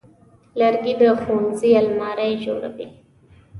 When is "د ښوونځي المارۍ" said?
1.01-2.31